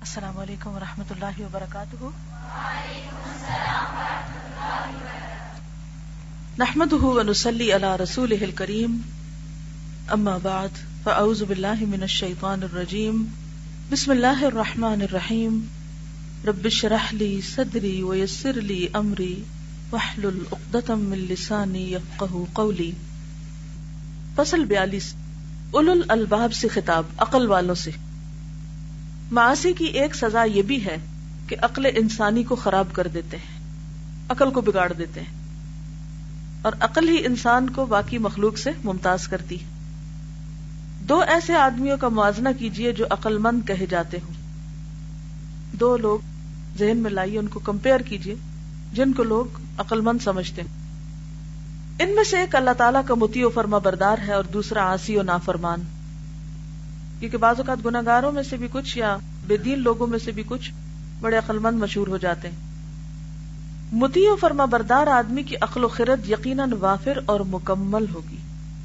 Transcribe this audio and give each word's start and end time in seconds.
السلام 0.00 0.38
علیکم 0.38 0.70
ورحمۃ 0.70 1.10
اللہ 1.10 1.40
وبرکاتہ۔ 1.40 2.04
نحمد 6.58 6.92
ونسلی 6.92 7.72
علی 7.72 8.02
رسول 8.02 8.50
کریم 8.54 9.00
اما 10.08 10.36
بعد، 10.42 10.68
فاعوذ 11.02 11.42
باللہ 11.42 11.80
من 11.80 12.00
الشیطان 12.00 12.62
الرجیم۔ 12.62 13.24
بسم 13.90 14.10
اللہ 14.10 14.44
الرحمن 14.44 15.02
الرحیم۔ 15.02 15.60
رب 16.46 16.64
اشرح 16.64 17.12
لی 17.12 17.40
صدری 17.40 18.02
ویسر 18.02 18.52
لی 18.52 18.86
امری۔ 18.92 19.42
واحلل 19.90 20.40
عقدۃ 20.52 20.90
من 20.90 21.18
لسانی 21.18 21.92
یفقهوا 21.92 22.44
قولی۔ 22.52 22.92
فصل 24.36 24.64
42 24.64 25.14
اولو 25.70 25.92
الالباب 25.92 26.52
سے 26.52 26.68
خطاب، 26.68 27.04
عقل 27.18 27.46
والوں 27.46 27.74
سے۔ 27.74 27.90
معاشی 29.30 29.72
کی 29.72 29.84
ایک 29.84 30.14
سزا 30.14 30.44
یہ 30.44 30.62
بھی 30.62 30.84
ہے 30.84 30.96
کہ 31.46 31.56
عقل 31.62 31.86
انسانی 31.86 32.42
کو 32.42 32.56
خراب 32.56 32.86
کر 32.92 33.06
دیتے 33.06 33.36
ہیں، 33.36 33.60
عقل 34.28 34.50
کو 34.50 34.60
بگاڑ 34.60 34.92
دیتے 34.92 35.20
ہیں۔ 35.20 35.40
اور 36.62 36.72
عقل 36.80 37.08
ہی 37.08 37.26
انسان 37.26 37.70
کو 37.70 37.86
باقی 37.86 38.18
مخلوق 38.18 38.58
سے 38.58 38.70
ممتاز 38.84 39.28
کرتی 39.28 39.60
ہے۔ 39.60 39.64
دو 41.08 41.20
ایسے 41.20 41.54
آدمیوں 41.54 41.96
کا 41.96 42.08
موازنہ 42.08 42.48
کیجیے 42.58 42.92
جو 42.92 43.04
عقل 43.10 43.38
مند 43.38 43.68
کہے 43.68 43.86
جاتے 43.86 44.16
ہوں۔ 44.16 44.34
دو 45.76 45.96
لوگ 45.96 46.18
ذہن 46.78 46.96
میں 46.96 47.10
لائیے، 47.10 47.38
ان 47.38 47.48
کو 47.48 47.60
کمپیئر 47.60 48.00
کیجیے 48.00 48.34
جن 48.92 49.12
کو 49.12 49.22
لوگ 49.22 49.58
عقل 49.78 50.00
مند 50.00 50.22
سمجھتے 50.22 50.62
ہیں 50.62 50.80
ان 52.02 52.14
میں 52.14 52.24
سے 52.24 52.38
ایک 52.38 52.56
اللہ 52.56 52.70
تعالیٰ 52.70 53.02
کا 53.06 53.14
متی 53.14 53.42
و 53.42 53.50
فرما 53.50 53.78
بردار 53.78 54.16
ہے 54.26 54.32
اور 54.32 54.44
دوسرا 54.44 54.92
آسی 54.92 55.16
و 55.16 55.22
نافرمان۔ 55.22 55.99
کیونکہ 57.20 57.38
بعض 57.38 57.56
اوقات 57.58 57.86
گناگاروں 57.86 58.32
میں 58.32 58.42
سے 58.42 58.56
بھی 58.56 58.68
کچھ 58.72 58.98
یا 58.98 59.16
بے 59.46 59.56
دین 59.56 59.78
لوگوں 59.78 60.06
میں 60.06 60.18
سے 60.18 60.32
بھی 60.32 60.42
کچھ 60.46 60.72
بڑے 61.20 61.36
عقل 61.36 61.58
مند 61.58 61.78
مشہور 61.78 62.06
ہو 62.06 62.16
جاتے 62.16 62.48
ہیں۔ 62.48 62.56
متی 63.92 64.28
و 64.28 64.36
فرما 64.36 64.64
بردار 64.64 65.06
آدمی 65.06 65.42
کی 65.42 65.54
عقل 65.60 65.84
و 65.84 65.88
خرد 65.88 66.30
یقیناً 66.30 66.72
وافر 66.80 67.18
اور 67.26 67.40
مکمل 67.40 68.04
ہوگی 68.14 68.36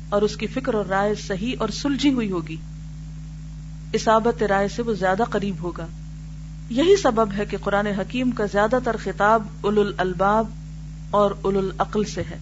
اور 0.10 0.22
اس 0.22 0.38
کی 0.38 0.48
فکر 0.48 0.74
اور 0.74 0.86
رائے 0.86 1.16
صحیح 1.16 1.56
اور 1.60 1.70
سلجھی 1.70 2.14
ہوئی 2.14 2.32
ہوگی۔ 2.32 2.56
اسابت 3.94 4.44
رائے 4.44 4.68
سے 4.68 4.82
وہ 4.82 4.94
زیادہ 4.94 5.24
قریب 5.30 5.56
ہوگا۔ 5.62 5.88
یہی 6.70 7.02
سبب 7.02 7.34
ہے 7.38 7.46
کہ 7.46 7.58
قرآن 7.62 7.88
حکیم 7.88 8.32
کا 8.32 8.46
زیادہ 8.52 8.80
تر 8.84 8.96
خطاب 9.04 9.44
اول 9.62 9.94
الباب 9.98 10.48
اور 11.12 11.32
اول 11.42 11.58
العقل 11.58 12.04
سے 12.04 12.22
ہے۔ 12.22 12.38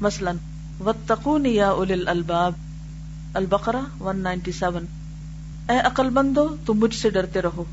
مثلاً 0.00 0.36
وتقون 0.80 1.46
یا 1.46 1.68
اول 1.68 2.08
الباب 2.08 2.52
البقرہ 3.34 4.02
197 4.02 5.03
اے 5.68 5.80
عقل 5.80 6.10
مندو، 6.10 6.56
تم 6.66 6.74
مجھ 6.74 6.94
سے 6.94 7.10
ڈرتے 7.10 7.42
رہو۔ 7.42 7.64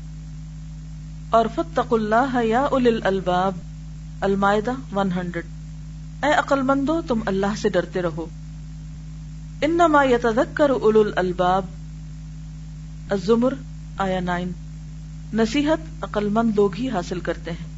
اور 1.30 1.46
فتق 1.54 1.92
اللہ 1.92 2.44
یا 2.44 2.60
اول 2.60 3.00
الباب 3.04 3.54
المائدہ 4.20 4.72
ون 4.92 5.12
ہنڈریڈ۔ 5.12 5.44
اے 6.24 6.32
عقل 6.34 6.62
مندو، 6.62 7.00
تم 7.06 7.20
اللہ 7.26 7.54
سے 7.56 7.68
ڈرتے 7.68 8.02
رہو۔ 8.02 8.26
انما 9.62 10.04
یتذکر 10.04 10.70
اول 10.70 10.98
الالباب۔ 10.98 11.64
الزمر، 13.08 13.52
آیا 13.98 14.20
نائن۔ 14.20 14.50
نصیحت 15.34 16.04
عقل 16.04 16.28
مند 16.28 16.52
لوگ 16.56 16.74
ہی 16.74 16.90
حاصل 16.90 17.20
کرتے 17.20 17.50
ہیں۔ 17.50 17.72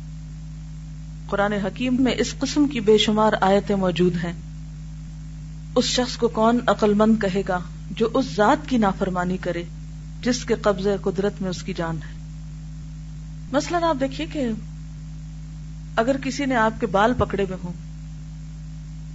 قرآن 1.26 1.52
حکیم 1.52 2.02
میں 2.02 2.12
اس 2.18 2.34
قسم 2.38 2.66
کی 2.66 2.80
بے 2.80 2.98
شمار 2.98 3.32
آیتیں 3.40 3.76
موجود 3.76 4.14
ہیں۔ 4.24 4.32
اس 5.74 5.84
شخص 5.84 6.16
کو 6.16 6.28
کون 6.28 6.58
عقل 6.66 6.94
مند 6.94 7.22
کہے 7.22 7.42
گا 7.48 7.60
جو 7.90 8.08
اس 8.14 8.24
ذات 8.36 8.68
کی 8.68 8.76
نافرمانی 8.76 9.36
کرے؟ 9.36 9.64
جس 10.25 10.44
کے 10.44 10.55
قبضے 10.55 10.97
قدرت 11.03 11.33
میں 11.41 11.50
اس 11.50 11.62
کی 11.62 11.75
جان 11.75 11.97
ہے۔ 11.97 12.19
مثلاً 13.53 13.83
آپ 13.83 13.97
دیکھیے 14.00 14.27
کہ 14.27 14.50
اگر 15.97 16.17
کسی 16.25 16.44
نے 16.44 16.56
آپ 16.56 16.80
کے 16.80 16.86
بال 16.86 17.14
پکڑے 17.14 17.42
ہوئے 17.42 17.56
ہوں 17.64 17.72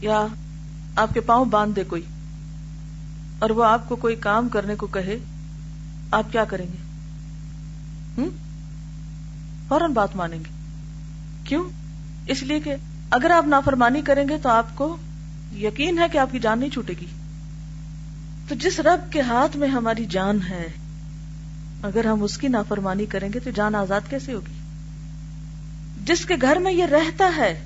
یا 0.01 0.27
آپ 0.95 1.13
کے 1.13 1.19
پاؤں 1.19 1.45
باندھ 1.45 1.75
دے 1.75 1.83
کوئی 1.83 2.01
اور 3.39 3.49
وہ 3.49 3.65
آپ 3.65 3.89
کو 3.89 3.95
کوئی 3.95 4.15
کام 4.15 4.49
کرنے 4.49 4.75
کو 4.75 4.87
کہے، 4.87 5.17
آپ 6.11 6.31
کیا 6.31 6.43
کریں 6.43 6.65
گے؟ 6.65 6.89
فوراً 9.67 9.93
بات 9.93 10.15
مانیں 10.15 10.39
گے۔ 10.39 10.49
کیوں؟ 11.43 11.69
اس 12.27 12.43
لیے 12.43 12.59
کہ 12.59 12.75
اگر 13.09 13.31
آپ 13.31 13.47
نافرمانی 13.47 14.01
کریں 14.01 14.27
گے 14.29 14.37
تو 14.37 14.49
آپ 14.49 14.65
کو 14.75 14.97
یقین 15.55 15.99
ہے 15.99 16.03
کہ 16.11 16.17
آپ 16.17 16.31
کی 16.31 16.39
جان 16.39 16.59
نہیں 16.59 16.69
چھوٹے 16.69 16.93
گی۔ 17.01 17.05
تو 18.47 18.55
جس 18.55 18.79
رب 18.79 19.11
کے 19.11 19.21
ہاتھ 19.21 19.57
میں 19.57 19.67
ہماری 19.67 20.05
جان 20.05 20.39
ہے 20.49 20.67
اگر 21.83 22.05
ہم 22.05 22.23
اس 22.23 22.37
کی 22.37 22.47
نافرمانی 22.47 23.05
کریں 23.05 23.29
گے 23.33 23.39
تو 23.39 23.49
جان 23.49 23.75
آزاد 23.75 24.01
کیسے 24.09 24.33
ہوگی؟ 24.33 24.53
جس 26.05 26.25
کے 26.25 26.33
گھر 26.41 26.55
میں 26.55 26.71
یہ 26.71 26.85
رہتا 26.85 27.31
ہے 27.37 27.65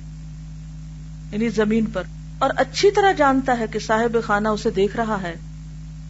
یعنی 1.32 1.48
زمین 1.48 1.86
پر، 1.86 2.02
اور 2.38 2.50
اچھی 2.56 2.90
طرح 2.90 3.12
جانتا 3.12 3.58
ہے 3.58 3.64
کہ 3.72 3.78
صاحب 3.78 4.16
خانہ 4.24 4.48
اسے 4.48 4.70
دیکھ 4.70 4.96
رہا 4.96 5.22
ہے، 5.22 5.34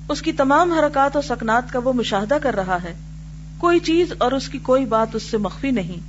اس 0.08 0.22
کی 0.22 0.32
تمام 0.32 0.72
حرکات 0.72 1.16
اور 1.16 1.22
سکنات 1.22 1.72
کا 1.72 1.78
وہ 1.78 1.92
مشاہدہ 1.92 2.38
کر 2.42 2.54
رہا 2.54 2.82
ہے۔ 2.82 2.94
کوئی 3.58 3.80
چیز 3.80 4.12
اور 4.18 4.32
اس 4.32 4.48
کی 4.48 4.58
کوئی 4.58 4.84
بات 4.84 5.14
اس 5.14 5.22
سے 5.22 5.36
مخفی 5.36 5.70
نہیں۔ 5.70 6.00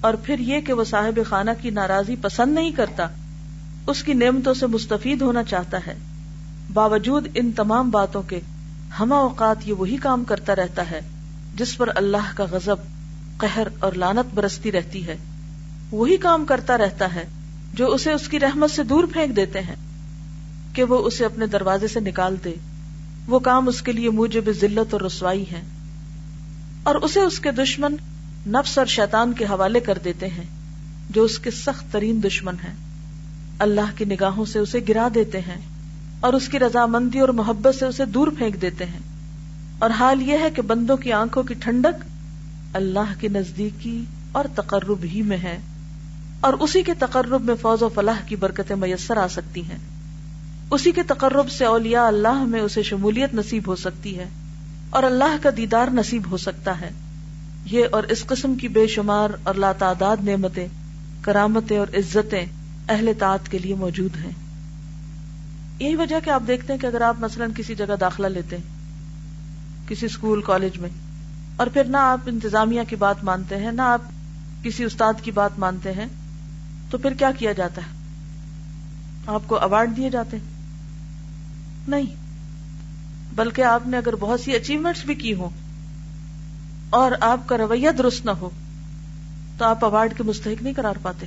اور 0.00 0.14
پھر 0.14 0.38
یہ 0.38 0.60
کہ 0.60 0.72
وہ 0.72 0.84
صاحب 0.84 1.20
خانہ 1.28 1.50
کی 1.60 1.70
ناراضی 1.70 2.16
پسند 2.16 2.54
نہیں 2.54 2.70
کرتا، 2.70 3.06
اس 3.86 4.02
کی 4.02 4.12
نعمتوں 4.12 4.54
سے 4.54 4.66
مستفید 4.66 5.22
ہونا 5.22 5.42
چاہتا 5.42 5.78
ہے۔ 5.86 5.94
باوجود 6.72 7.28
ان 7.34 7.52
تمام 7.52 7.90
باتوں 7.90 8.22
کے 8.22 8.40
ہما 9.00 9.16
اوقات 9.16 9.68
یہ 9.68 9.72
وہی 9.72 9.96
کام 9.96 10.24
کرتا 10.24 10.56
رہتا 10.56 10.90
ہے 10.90 11.00
جس 11.54 11.76
پر 11.76 11.88
اللہ 11.94 12.32
کا 12.36 12.44
غزب 12.50 12.76
قہر 13.36 13.68
اور 13.78 13.92
لانت 13.92 14.34
برستی 14.34 14.72
رہتی 14.72 15.06
ہے۔ 15.06 15.16
وہی 15.90 16.16
کام 16.16 16.44
کرتا 16.44 16.78
رہتا 16.78 17.14
ہے 17.14 17.24
جو 17.74 17.86
اسے 17.86 18.12
اس 18.12 18.28
کی 18.28 18.40
رحمت 18.40 18.70
سے 18.70 18.82
دور 18.82 19.04
پھینک 19.12 19.36
دیتے 19.36 19.60
ہیں، 19.60 19.76
کہ 20.72 20.84
وہ 20.84 20.98
اسے 20.98 21.24
اپنے 21.24 21.46
دروازے 21.46 21.88
سے 21.88 22.00
نکال 22.00 22.36
دے۔ 22.44 22.54
وہ 23.26 23.38
کام 23.38 23.68
اس 23.68 23.82
کے 23.82 23.92
لیے 23.92 24.10
موجب 24.10 24.50
ذلت 24.60 24.92
اور 24.92 25.00
رسوائی 25.00 25.44
ہے 25.52 25.62
اور 26.82 26.94
اسے 26.94 27.20
اس 27.20 27.40
کے 27.40 27.50
دشمن، 27.50 27.96
نفس 28.46 28.78
اور 28.78 28.86
شیطان 28.86 29.32
کے 29.32 29.44
حوالے 29.44 29.80
کر 29.80 29.98
دیتے 30.04 30.28
ہیں، 30.28 30.46
جو 31.10 31.22
اس 31.22 31.38
کے 31.38 31.50
سخت 31.50 31.92
ترین 31.92 32.22
دشمن 32.22 32.54
ہیں۔ 32.54 32.74
اللہ 33.58 33.96
کی 33.96 34.04
نگاہوں 34.04 34.44
سے 34.44 34.58
اسے 34.58 34.80
گرا 34.88 35.08
دیتے 35.14 35.40
ہیں۔ 35.40 35.60
اور 36.22 36.32
اس 36.32 36.48
کی 36.48 36.58
رضامندی 36.58 37.18
اور 37.18 37.28
محبت 37.28 37.74
سے 37.74 37.86
اسے 37.86 38.04
دور 38.04 38.28
پھینک 38.38 38.62
دیتے 38.62 38.84
ہیں۔ 38.84 38.98
اور 39.78 39.90
حال 39.90 40.22
یہ 40.22 40.38
ہے 40.38 40.50
کہ 40.50 40.62
بندوں 40.62 40.96
کی 40.96 41.12
آنکھوں 41.12 41.42
کی 41.42 41.54
ٹھنڈک 41.54 42.04
اللہ 42.76 43.20
کی 43.20 43.28
نزدیکی 43.28 44.04
اور 44.32 44.44
تقرب 44.54 45.04
ہی 45.04 45.22
میں 45.22 45.36
ہے۔ 45.36 45.58
اور 46.40 46.52
اسی 46.52 46.82
کے 46.82 46.94
تقرب 46.98 47.44
میں 47.44 47.54
فوج 47.54 47.82
و 47.82 47.88
فلاح 47.88 48.20
کی 48.26 48.36
برکتیں 48.36 48.76
میسر 48.76 49.16
آ 49.16 49.28
سکتی 49.28 49.60
ہیں۔ 49.60 49.78
اسی 50.70 50.92
کے 50.92 51.02
تقرب 51.02 51.50
سے 51.50 51.64
اولیاء 51.64 52.06
اللہ 52.06 52.44
میں 52.44 52.60
اسے 52.60 52.82
شمولیت 52.82 53.34
نصیب 53.34 53.62
ہو 53.66 53.76
سکتی 53.76 54.18
ہے۔ 54.18 54.28
اور 54.90 55.02
اللہ 55.02 55.36
کا 55.42 55.50
دیدار 55.56 55.86
نصیب 55.92 56.22
ہو 56.30 56.36
سکتا 56.36 56.80
ہے۔ 56.80 56.90
یہ 57.64 57.84
اور 57.90 58.02
اس 58.02 58.24
قسم 58.26 58.54
کی 58.54 58.68
بے 58.68 58.86
شمار 58.86 59.30
اور 59.42 59.54
لاتعداد 59.54 60.16
نعمتیں، 60.22 60.66
کرامتیں 61.20 61.78
اور 61.78 61.86
عزتیں 61.94 62.46
اہل 62.88 63.08
تعت 63.18 63.50
کے 63.50 63.58
لیے 63.58 63.74
موجود 63.74 64.16
ہیں۔ 64.24 64.30
یہی 65.82 65.96
وجہ 65.96 66.16
کہ 66.24 66.30
آپ 66.30 66.42
دیکھتے 66.46 66.72
ہیں 66.72 66.80
کہ 66.80 66.86
اگر 66.86 67.00
آپ 67.00 67.16
مثلاً 67.18 67.50
کسی 67.56 67.74
جگہ 67.74 67.96
داخلہ 68.00 68.26
لیتے 68.26 68.56
ہیں، 68.56 68.64
کسی 69.88 70.06
اسکول، 70.06 70.42
کالج 70.42 70.78
میں، 70.78 70.90
اور 71.56 71.66
پھر 71.66 71.84
نہ 71.84 71.96
آپ 71.96 72.20
انتظامیہ 72.26 72.80
کی 72.88 72.96
بات 72.96 73.24
مانتے 73.24 73.56
ہیں، 73.56 73.72
نہ 73.72 73.82
آپ 73.82 74.00
کسی 74.62 74.84
استاد 74.84 75.12
کی 75.22 75.30
بات 75.30 75.58
مانتے 75.58 75.92
ہیں، 75.92 76.06
تو 76.90 76.98
پھر 76.98 77.14
کیا 77.14 77.30
کیا 77.38 77.52
جاتا 77.52 77.82
ہے؟ 77.82 77.96
آپ 79.26 79.42
کو 79.46 79.58
اوارڈ 79.58 79.96
دیے 79.96 80.10
جاتے 80.10 80.36
ہیں؟ 80.36 80.44
نہیں۔ 81.88 82.16
بلکہ 83.34 83.62
آپ 83.62 83.86
نے 83.86 83.96
اگر 83.96 84.16
بہت 84.16 84.40
سی 84.40 84.56
اچیومنٹس 84.56 85.04
بھی 85.04 85.14
کی 85.14 85.34
ہوں 85.34 85.50
اور 86.90 87.12
آپ 87.20 87.48
کا 87.48 87.58
رویہ 87.58 87.90
درست 87.90 88.26
نہ 88.26 88.30
ہو، 88.30 88.50
تو 89.58 89.64
آپ 89.64 89.84
اوارڈ 89.84 90.16
کے 90.16 90.22
مستحق 90.22 90.62
نہیں 90.62 90.74
قرار 90.76 90.94
پاتے۔ 91.02 91.26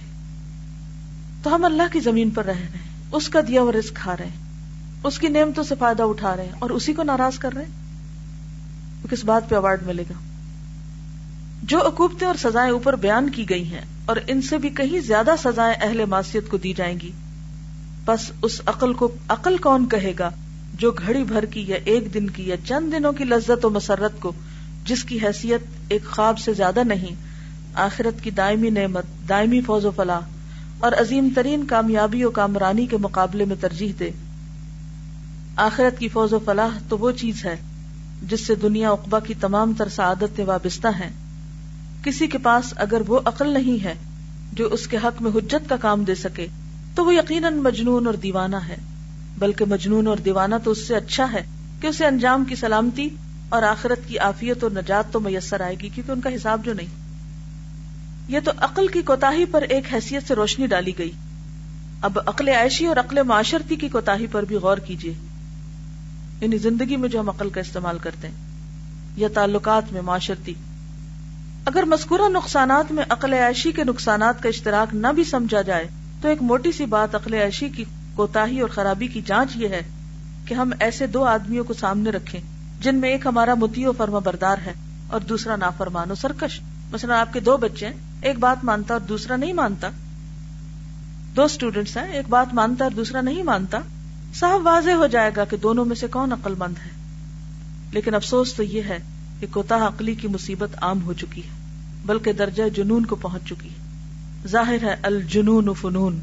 تو 1.43 1.55
ہم 1.55 1.65
اللہ 1.65 1.83
کی 1.91 1.99
زمین 1.99 2.29
پر 2.29 2.45
رہ 2.45 2.51
رہے 2.51 2.61
ہیں، 2.61 2.89
اس 3.11 3.29
کا 3.29 3.39
دیا 3.47 3.61
ہوا 3.61 3.71
رزق 3.71 3.95
کھا 3.95 4.17
رہے 4.17 4.25
ہیں۔ 4.25 4.44
اس 5.05 5.19
کی 5.19 5.27
نعمتوں 5.27 5.63
سے 5.63 5.75
فائدہ 5.79 6.03
اٹھا 6.03 6.35
رہے 6.35 6.45
ہیں 6.45 6.51
اور 6.59 6.69
اسی 6.69 6.93
کو 6.93 7.03
ناراض 7.03 7.37
کر 7.37 7.53
رہے 7.53 7.63
ہیں؟ 7.63 9.01
تو 9.01 9.07
کس 9.11 9.23
بات 9.23 9.49
پہ 9.49 9.55
اوارڈ 9.55 9.83
ملے 9.83 10.03
گا؟ 10.09 10.13
جو 11.63 11.87
عقوبتیں 11.87 12.27
اور 12.27 12.35
سزائیں 12.35 12.71
اوپر 12.71 12.95
بیان 12.95 13.29
کی 13.29 13.49
گئی 13.49 13.63
ہیں 13.63 13.81
اور 14.05 14.17
ان 14.27 14.41
سے 14.41 14.57
بھی 14.57 14.69
کہیں 14.69 14.99
زیادہ 14.99 15.31
سزائیں 15.43 15.75
اہل 15.81 16.05
معصیت 16.05 16.49
کو 16.49 16.57
دی 16.57 16.73
جائیں 16.73 16.99
گی، 16.99 17.11
بس 18.05 18.31
اس 18.41 18.61
عقل 18.65 18.93
کو 18.93 19.11
عقل 19.27 19.57
کون 19.57 19.89
کہے 19.89 20.13
گا 20.19 20.31
جو 20.73 20.91
گھڑی 20.91 21.23
بھر 21.23 21.45
کی 21.45 21.63
یا 21.67 21.77
ایک 21.85 22.13
دن 22.13 22.29
کی 22.29 22.47
یا 22.47 22.55
چند 22.65 22.91
دنوں 22.91 23.13
کی 23.13 23.23
لذت 23.23 23.65
و 23.65 23.69
مسرت 23.69 24.19
کو، 24.19 24.31
جس 24.85 25.03
کی 25.03 25.19
حیثیت 25.23 25.61
ایک 25.87 26.05
خواب 26.05 26.39
سے 26.39 26.53
زیادہ 26.53 26.83
نہیں، 26.83 27.15
آخرت 27.73 28.23
کی 28.23 28.31
دائمی 28.31 28.69
نعمت، 28.69 29.03
دائمی 29.29 29.61
فوز 29.61 29.85
و 29.85 29.91
فلاح 29.91 30.19
اور 30.79 30.91
عظیم 30.91 31.29
ترین 31.35 31.65
کامیابی 31.65 32.23
و 32.23 32.31
کامرانی 32.31 32.85
کے 32.85 32.97
مقابلے 32.97 33.45
میں 33.45 33.55
ترجیح 33.59 33.91
دے۔ 33.99 34.11
آخرت 35.55 35.99
کی 35.99 36.07
فوج 36.07 36.33
و 36.33 36.39
فلاح 36.45 36.69
تو 36.89 36.97
وہ 36.97 37.11
چیز 37.11 37.45
ہے 37.45 37.55
جس 38.29 38.47
سے 38.47 38.55
دنیا 38.55 38.91
اقبا 38.91 39.19
کی 39.19 39.33
تمام 39.33 39.73
تر 39.77 39.89
سعادت 39.89 40.39
وابستہ 40.45 40.87
ہیں۔ 40.87 41.09
کسی 42.03 42.27
کے 42.27 42.37
پاس 42.37 42.73
اگر 42.75 43.01
وہ 43.07 43.19
عقل 43.25 43.49
نہیں 43.49 43.83
ہے 43.83 43.93
جو 44.53 44.67
اس 44.67 44.87
کے 44.87 44.97
حق 44.97 45.21
میں 45.21 45.31
حجت 45.35 45.69
کا 45.69 45.75
کام 45.75 46.03
دے 46.03 46.15
سکے، 46.15 46.47
تو 46.95 47.05
وہ 47.05 47.15
یقیناً 47.15 47.57
مجنون 47.57 48.05
اور 48.05 48.13
دیوانہ 48.13 48.55
ہے۔ 48.55 48.77
بلکہ 49.37 49.65
مجنون 49.65 50.07
اور 50.07 50.17
دیوانہ 50.17 50.55
تو 50.63 50.71
اس 50.71 50.87
سے 50.87 50.95
اچھا 50.95 51.31
ہے 51.33 51.45
کہ 51.81 51.87
اسے 51.87 52.05
انجام 52.05 52.45
کی 52.45 52.55
سلامتی 52.55 53.09
اور 53.49 53.63
آخرت 53.63 53.99
کی 54.07 54.19
آفیت 54.19 54.63
اور 54.63 54.71
نجات 54.71 55.13
تو 55.13 55.19
میسر 55.19 55.61
آئے 55.61 55.75
گی، 55.81 55.89
کیونکہ 55.89 56.11
ان 56.11 56.21
کا 56.21 56.29
حساب 56.35 56.65
جو 56.65 56.73
نہیں۔ 56.73 56.87
یہ 58.27 58.39
تو 58.43 58.51
عقل 58.57 58.87
کی 58.87 59.01
کوتا 59.01 59.31
پر 59.51 59.61
ایک 59.61 59.93
حیثیت 59.93 60.23
سے 60.27 60.35
روشنی 60.35 60.67
ڈالی 60.67 60.91
گئی۔ 60.97 61.11
اب 62.01 62.19
عقل 62.25 62.47
عائشی 62.47 62.85
اور 62.85 62.97
عقل 62.97 63.23
معاشرتی 63.23 63.75
کی 63.75 63.89
کوتا 63.89 64.15
پر 64.31 64.45
بھی 64.45 64.55
غور 64.55 64.77
کیجیے 64.77 65.13
یعنی 66.41 66.57
زندگی 66.57 66.97
میں 66.97 67.09
جو 67.09 67.19
ہم 67.19 67.29
عقل 67.29 67.49
کا 67.49 67.61
استعمال 67.61 67.97
کرتے 67.97 68.27
ہیں، 68.27 68.35
یا 69.15 69.27
تعلقات 69.33 69.93
میں، 69.93 70.01
معاشرتی۔ 70.01 70.53
اگر 71.65 71.83
مذکورہ 71.83 72.29
نقصانات 72.29 72.91
میں 72.91 73.03
عقل 73.09 73.33
عائشی 73.33 73.71
کے 73.71 73.83
نقصانات 73.83 74.43
کا 74.43 74.49
اشتراک 74.49 74.95
نہ 74.95 75.07
بھی 75.07 75.23
سمجھا 75.23 75.61
جائے، 75.61 75.87
تو 76.21 76.27
ایک 76.27 76.41
موٹی 76.41 76.71
سی 76.71 76.85
بات 76.85 77.15
عقل 77.15 77.33
عائشی 77.33 77.69
کی 77.69 77.83
کوتا 78.15 78.41
اور 78.41 78.69
خرابی 78.69 79.07
کی 79.07 79.21
جانچ 79.25 79.51
یہ 79.55 79.67
ہے 79.67 79.81
کہ 80.45 80.53
ہم 80.53 80.71
ایسے 80.79 81.07
دو 81.07 81.23
آدمیوں 81.23 81.63
کو 81.63 81.73
سامنے 81.73 82.09
رکھیں 82.09 82.41
جن 82.79 82.95
میں 82.95 83.09
ایک 83.09 83.25
ہمارا 83.25 83.53
متی 83.53 83.85
و 83.85 83.91
فرما 83.91 84.19
بردار 84.19 84.57
ہے 84.65 84.73
اور 85.07 85.21
دوسرا 85.21 85.55
نافرمان 85.55 86.11
و 86.11 86.15
سرکش۔ 86.15 86.59
مثلا 86.91 87.19
آپ 87.19 87.33
کے 87.33 87.39
دو 87.39 87.57
بچے 87.57 87.85
ہیں، 87.85 87.93
ایک 88.21 88.39
بات 88.39 88.63
مانتا 88.63 88.93
اور 88.93 89.01
دوسرا 89.01 89.35
نہیں 89.35 89.53
مانتا۔ 89.53 89.89
دو 91.35 91.43
اسٹوڈینٹس 91.43 91.97
ہیں، 91.97 92.11
ایک 92.11 92.29
بات 92.29 92.53
مانتا 92.53 92.85
اور 92.85 92.91
دوسرا 92.91 93.21
نہیں 93.21 93.43
مانتا۔ 93.43 93.79
صاحب 94.39 94.61
واضح 94.65 94.91
ہو 94.91 95.07
جائے 95.07 95.31
گا 95.35 95.45
کہ 95.45 95.57
دونوں 95.57 95.85
میں 95.85 95.95
سے 95.95 96.07
کون 96.07 96.31
عقل 96.31 96.53
مند 96.57 96.73
ہے۔ 96.85 96.89
لیکن 97.91 98.13
افسوس 98.13 98.53
تو 98.53 98.63
یہ 98.63 98.81
ہے 98.81 98.97
کہ 99.39 99.47
کوتا 99.51 99.87
عقلی 99.87 100.15
کی 100.15 100.27
مصیبت 100.27 100.69
عام 100.81 101.03
ہو 101.03 101.13
چکی 101.13 101.41
ہے، 101.43 101.49
بلکہ 102.05 102.33
درجہ 102.33 102.63
جنون 102.69 103.05
کو 103.05 103.15
پہنچ 103.15 103.41
چکی 103.49 103.69
ہے۔ 103.69 103.85
ظاہر 104.47 104.83
ہے، 104.83 104.95
الجنون 105.03 105.73
فنون۔ 105.81 106.19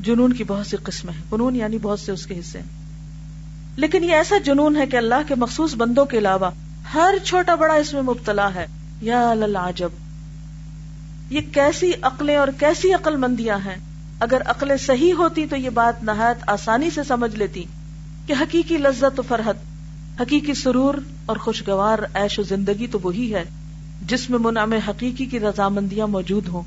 جنون 0.00 0.32
کی 0.32 0.44
بہت 0.44 0.66
سی 0.66 0.76
قسمیں 0.76 1.12
ہیں۔ 1.12 1.22
فنون 1.30 1.56
یعنی 1.56 1.78
بہت 1.82 2.00
سے 2.00 2.12
اس 2.12 2.26
کے 2.26 2.38
حصے 2.38 2.58
ہیں۔ 2.58 2.66
لیکن 3.76 4.04
یہ 4.04 4.12
ایسا 4.12 4.38
جنون 4.38 4.76
ہے 4.76 4.86
کہ 4.86 4.96
اللہ 4.96 5.28
کے 5.28 5.34
مخصوص 5.34 5.74
بندوں 5.74 6.04
کے 6.04 6.18
علاوہ 6.18 6.50
ہر 6.94 7.14
چھوٹا 7.24 7.54
بڑا 7.54 7.74
اس 7.74 7.92
میں 7.92 8.02
مبتلا 8.02 8.54
ہے۔ 8.54 8.66
یا 9.00 9.34
للعجب۔ 9.34 9.88
یہ 11.30 11.40
کیسی 11.52 11.92
عقلیں 12.02 12.36
اور 12.36 12.48
کیسی 12.58 12.92
عقل 12.92 13.16
مندیاں 13.16 13.58
ہیں۔ 13.64 13.91
اگر 14.22 14.42
عقلیں 14.46 14.76
صحیح 14.76 15.14
ہوتی 15.14 15.46
تو 15.46 15.56
یہ 15.56 15.70
بات 15.70 16.04
نہایت 16.04 16.44
آسانی 16.46 16.90
سے 16.90 17.04
سمجھ 17.04 17.36
لیتی 17.36 17.64
کہ 18.26 18.34
حقیقی 18.40 18.78
لذت 18.78 19.20
و 19.20 19.22
فرحت، 19.28 19.56
حقیقی 20.20 20.54
سرور 20.54 20.94
اور 21.26 21.36
خوشگوار 21.36 21.98
عیش 22.14 22.38
و 22.38 22.42
زندگی 22.42 22.86
تو 22.86 22.98
وہی 23.02 23.34
ہے 23.34 23.44
جس 24.06 24.30
میں 24.30 24.38
منعم 24.38 24.72
حقیقی 24.72 25.26
کی 25.26 25.40
رضامندیاں 25.40 26.06
موجود 26.06 26.48
ہوں۔ 26.48 26.62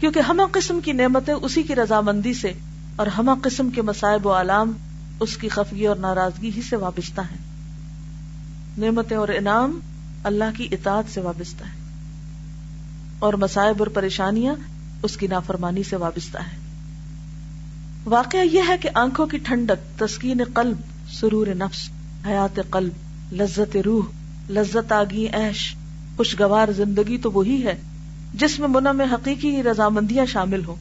کیونکہ 0.00 0.20
ہما 0.20 0.42
قسم 0.52 0.80
کی 0.80 0.92
نعمتیں 0.92 1.34
اسی 1.34 1.62
کی 1.62 1.74
رضامندی 1.74 2.34
سے 2.34 2.52
اور 2.96 3.06
ہما 3.06 3.34
قسم 3.42 3.70
کے 3.70 3.82
مسائب 3.82 4.26
و 4.26 4.30
علام 4.30 4.72
اس 5.20 5.36
کی 5.36 5.48
خفگی 5.48 5.86
اور 5.86 5.96
ناراضگی 5.96 6.50
ہی 6.56 6.62
سے 6.62 6.76
وابستہ 6.76 7.20
ہیں۔ 7.20 7.38
نعمتیں 8.78 9.16
اور 9.16 9.28
انعام 9.28 9.80
اللہ 10.24 10.56
کی 10.56 10.68
اطاعت 10.72 11.14
سے 11.14 11.20
وابستہ 11.20 11.64
ہے 11.64 11.78
اور 13.18 13.34
مسائب 13.34 13.76
اور 13.78 13.86
پریشانیاں 13.86 14.54
اس 15.04 15.16
کی 15.16 15.26
نافرمانی 15.26 15.82
سے 15.82 15.96
وابستہ 15.96 16.38
ہے۔ 16.38 16.56
واقعہ 18.04 18.40
یہ 18.40 18.62
ہے 18.68 18.78
کہ 18.80 18.88
آنکھوں 18.94 19.26
کی 19.26 19.38
ٹھنڈک، 19.38 19.98
تسکین 19.98 20.42
قلب، 20.54 20.76
سرور 21.12 21.46
نفس، 21.46 21.90
حیات 22.26 22.60
قلب، 22.70 22.92
لذت 23.32 23.76
روح، 23.84 24.04
لذت 24.50 24.92
آگی 24.92 25.26
ایش 25.32 25.74
خوشگوار 26.16 26.72
زندگی 26.72 27.18
تو 27.18 27.32
وہی 27.32 27.66
ہے 27.66 27.74
جس 28.34 28.58
میں 28.60 28.68
منع 28.68 28.92
میں 28.92 29.06
حقیقی 29.12 29.62
رضامندیاں 29.62 30.26
شامل 30.26 30.64
ہوں۔ 30.64 30.76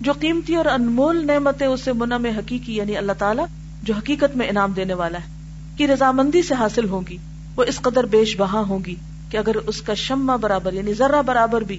جو 0.00 0.12
قیمتی 0.12 0.54
اور 0.54 0.64
انمول 0.64 1.26
نعمتیں 1.26 1.66
اسے 1.66 1.92
منع 1.92 2.16
میں 2.16 2.30
حقیقی 2.30 2.76
یعنی 2.76 2.96
اللہ 2.96 3.12
تعالیٰ 3.18 3.46
جو 3.82 3.94
حقیقت 3.94 4.36
میں 4.36 4.48
انعام 4.48 4.72
دینے 4.72 4.94
والا 4.94 5.18
ہے، 5.18 5.30
کی 5.76 5.86
رضامندی 5.86 6.42
سے 6.42 6.54
حاصل 6.54 6.88
ہوگی 6.88 7.16
وہ 7.56 7.64
اس 7.64 7.76
قدر 7.76 8.04
بیش 8.04 8.36
بہا 8.36 8.62
ہوگی 8.68 8.94
کہ 9.30 9.36
اگر 9.36 9.56
اس 9.56 9.82
کا 9.82 9.94
شمع 9.94 10.36
برابر 10.36 10.72
یعنی 10.72 10.94
ذرہ 10.94 11.22
برابر 11.22 11.60
بھی 11.60 11.78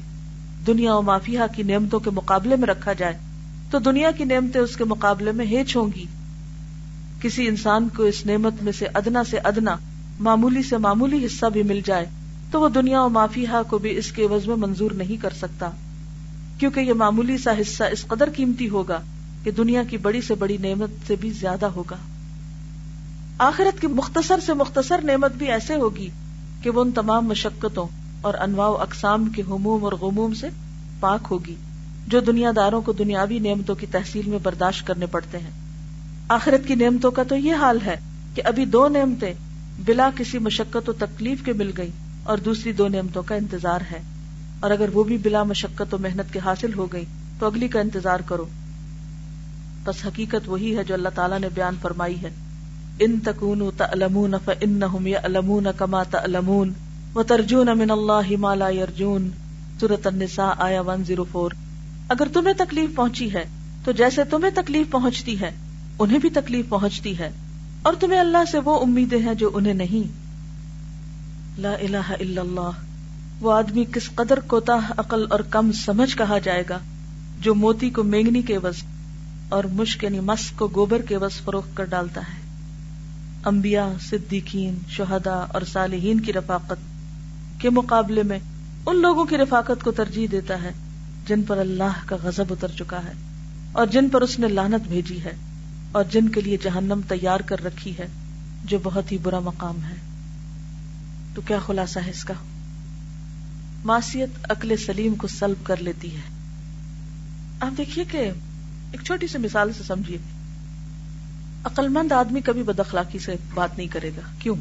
دنیا 0.68 0.96
و 0.96 1.02
مافیہ 1.02 1.40
کی 1.56 1.64
نعمتوں 1.64 2.00
کے 2.00 2.10
مقابلے 2.10 2.56
میں 2.56 2.68
رکھا 2.68 2.94
جائے 2.94 3.18
تو 3.72 3.80
دنیا 3.80 4.12
کی 4.12 4.24
نعمتیں 4.24 4.62
اس 4.62 4.76
کے 4.78 4.84
مقابلے 4.84 5.32
میں 5.32 5.46
ہیچ 5.46 5.76
ہوں 5.76 5.88
گی۔ 5.96 6.06
کسی 7.22 7.48
انسان 7.48 7.88
کو 7.90 8.04
اس 8.04 8.26
نعمت 8.26 8.64
میں 8.64 8.72
سے 8.72 8.86
ادنا 8.94 9.24
سے 9.24 9.38
ادنا، 9.38 9.76
معمولی 10.20 10.64
سے 10.64 10.78
معمولی 10.78 11.26
حصہ 11.26 11.46
بھی 11.46 11.64
مل 11.64 11.82
جائے 11.86 12.06
تو 12.52 12.62
وہ 12.62 12.70
دنیا 12.70 13.02
و 13.02 13.10
مافیہ 13.10 13.62
کو 13.70 13.78
بھی 13.78 13.98
اس 13.98 14.12
کے 14.12 14.24
عوض 14.24 14.48
میں 14.48 14.56
منظور 14.56 14.92
نہیں 14.92 15.22
کر 15.22 15.30
سکتا۔ 15.30 15.70
کیونکہ 16.58 16.80
یہ 16.80 16.94
معمولی 16.94 17.38
سا 17.38 17.52
حصہ 17.62 17.84
اس 17.92 18.06
قدر 18.06 18.30
قیمتی 18.36 18.70
ہوگا 18.70 19.00
کہ 19.44 19.52
دنیا 19.52 19.84
کی 19.84 19.98
بڑی 19.98 20.22
سے 20.22 20.36
بڑی 20.36 20.58
نعمت 20.58 20.90
سے 21.08 21.16
بھی 21.16 21.30
زیادہ 21.30 21.66
ہوگا۔ 21.66 21.96
آخرت 23.38 23.82
کی 23.82 23.88
مختصر 23.88 24.40
سے 24.46 24.54
مختصر 24.54 25.02
نعمت 25.04 25.36
بھی 25.36 25.52
ایسے 25.52 25.76
ہوگی 25.76 26.10
کہ 26.62 26.70
وہ 26.70 26.82
ان 26.82 26.92
تمام 26.92 27.26
مشقتوں 27.28 28.03
اور 28.24 28.34
انواع 28.34 28.68
و 28.68 28.78
اقسام 28.78 29.30
کے 29.30 29.42
ہموم 29.42 29.84
اور 29.84 29.92
غموم 29.92 30.34
سے 30.34 30.48
پاک 31.00 31.28
ہوگی، 31.32 31.56
جو 32.08 32.20
دنیا 32.20 32.52
داروں 32.56 32.82
کو 32.82 32.92
دنیاوی 32.92 33.40
نعمتوں 33.40 33.76
کی 33.76 33.86
تحصیل 33.92 34.30
میں 34.30 34.40
برداشت 34.44 34.88
کرنے 34.88 35.06
پڑتے 35.06 35.38
ہیں۔ 35.38 35.52
آخرت 36.28 36.68
کی 36.68 36.76
نعمتوں 36.76 37.12
کا 37.12 37.24
تو 37.24 37.36
یہ 37.36 37.54
حال 37.56 37.80
ہے 37.86 37.96
کہ 38.36 38.42
ابھی 38.46 38.66
دو 38.66 38.88
نعمتیں 38.88 39.34
بلا 39.80 40.10
کسی 40.18 40.38
مشقت 40.38 40.90
و 40.90 40.94
تکلیف 40.94 41.46
کے 41.46 41.54
مل 41.54 41.72
گئی 41.78 41.90
اور 42.24 42.38
دوسری 42.38 42.72
دو 42.72 42.88
نعمتوں 42.88 43.24
کا 43.24 43.36
انتظار 43.36 43.82
ہے۔ 43.92 44.02
اور 44.60 44.72
اگر 44.72 44.90
وہ 44.94 45.04
بھی 45.04 45.18
بلا 45.18 45.44
مشقت 45.44 45.94
و 45.94 45.98
محنت 45.98 46.34
کے 46.34 46.40
حاصل 46.40 46.74
ہو 46.74 46.88
گئی 46.94 47.06
تو 47.40 47.46
اگلی 47.46 47.68
کا 47.68 47.80
انتظار 47.80 48.20
کرو۔ 48.20 48.46
بس 49.84 50.06
حقیقت 50.06 50.50
وہی 50.50 50.78
ہے 50.78 50.84
جو 50.84 50.94
اللہ 50.94 51.10
تعالیٰ 51.16 51.40
نے 51.40 51.50
بیان 51.54 51.76
فرمائی 51.82 52.22
ہے۔ 52.22 52.30
ان 53.00 53.20
تکون 53.20 53.70
تلمون 53.78 54.34
فانہم 54.46 55.08
یعلمون 55.08 55.68
کما 55.78 56.04
تلمون 57.14 57.26
وترجون 57.26 57.78
من 57.78 57.92
اللہ 57.92 58.36
ما 58.40 58.56
لا 58.56 58.70
یرجون 58.70 59.30
سورۃ 59.80 60.06
النساء 60.06 60.52
آیا 60.58 60.82
104 60.82 61.48
اگر 62.10 62.28
تمہیں 62.34 62.54
تکلیف 62.58 62.96
پہنچی 62.96 63.34
ہے، 63.34 63.46
تو 63.86 63.92
جیسے 63.92 64.24
تمہیں 64.24 64.52
تکلیف 64.56 64.92
پہنچتی 64.92 65.40
ہے، 65.40 65.52
انہیں 66.00 66.20
بھی 66.20 66.30
تکلیف 66.30 66.70
پہنچتی 66.70 67.18
ہے۔ 67.18 67.30
اور 67.82 67.94
تمہیں 68.00 68.20
اللہ 68.20 68.46
سے 68.52 68.60
وہ 68.60 68.80
امیدیں 68.80 69.20
ہیں 69.20 69.34
جو 69.34 69.50
انہیں 69.54 69.74
نہیں۔ 69.74 70.12
لا 71.62 71.74
الہ 71.74 72.08
الا 72.10 72.42
اللہ۔ 72.42 72.70
وہ 73.40 73.54
آدمی 73.54 73.86
کس 73.86 74.10
قدر 74.16 74.40
کوتا 74.40 74.78
عقل 74.98 75.26
اور 75.30 75.40
کم 75.40 75.72
سمجھ 75.72 76.18
کہا 76.18 76.38
جائے 76.38 76.64
گا، 76.70 76.80
جو 77.40 77.56
موتی 77.56 77.90
کو 77.90 78.04
مینگنی 78.04 78.42
کے 78.42 78.58
وز 78.58 78.76
اور 79.50 79.64
مشک 79.64 80.04
یعنی 80.04 80.20
مس 80.20 80.52
کو 80.52 80.70
گوبر 80.76 81.02
کے 81.02 81.18
وز 81.18 81.42
فروخت 81.44 81.78
کر 81.78 81.86
ڈالتا 81.86 82.22
ہے۔ 82.22 82.42
انبیاء، 83.46 83.90
صدیقین 84.02 84.76
شہدا 84.90 85.34
اور 85.34 85.62
صالحین 85.62 86.20
کی 86.20 86.34
رفاقت۔ 86.34 86.93
کے 87.64 87.70
مقابلے 87.70 88.24
میں 88.24 88.40
ان 88.86 89.02
لوگوں 89.02 89.26
کی 89.26 89.38
رفاقت 89.38 89.84
کو 89.84 89.92
ترجیح 89.92 90.28
دیتا 90.32 90.62
ہے 90.62 90.72
جن 91.28 91.44
پر 91.44 91.58
اللہ 91.58 92.06
کا 92.06 92.16
غضب 92.24 92.44
اتر 92.50 92.68
چکا 92.68 93.04
ہے 93.04 93.12
اور 93.72 93.86
جن 93.86 94.10
پر 94.10 94.22
اس 94.22 94.40
نے 94.40 94.48
لانت 94.48 94.88
بھیجی 94.88 95.24
ہے 95.24 95.34
اور 95.92 96.04
جن 96.04 96.30
کے 96.30 96.42
لیے 96.42 96.58
جہنم 96.64 97.02
تیار 97.08 97.40
کر 97.40 97.64
رکھی 97.64 97.98
ہے، 97.98 98.08
جو 98.66 98.78
بہت 98.84 99.12
ہی 99.12 99.18
برا 99.18 99.40
مقام 99.40 99.84
ہے۔ 99.84 99.96
تو 101.36 101.42
کیا 101.42 101.60
خلاصہ 101.60 102.00
ہے 102.00 102.10
اس 102.10 102.24
کا؟ 102.24 102.34
معصیت 103.84 104.30
عقل 104.44 104.78
سلیم 104.78 105.16
کو 105.16 105.28
سلب 105.28 105.66
کر 105.66 105.78
لیتی 105.78 106.16
ہے۔ 106.16 106.22
آپ 107.60 107.78
دیکھیے 107.78 108.06
کہ 108.06 108.18
ایک 108.92 109.04
چھوٹی 109.04 109.28
سی 109.28 109.38
مثال 109.38 109.74
سے 109.74 109.84
سمجھیے۔ 109.84 110.18
عقل 111.64 111.88
مند 111.88 112.12
آدمی 112.12 112.42
کبھی 112.42 112.64
بد 112.64 112.80
اخلاقی 112.80 113.20
سے 113.20 113.36
بات 113.54 113.78
نہیں 113.78 113.88
کرے 113.88 114.10
گا۔ 114.10 114.22
کیوں؟ 114.40 114.56